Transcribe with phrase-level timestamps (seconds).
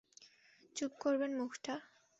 [0.75, 1.73] চুপ করবেন মুখটা?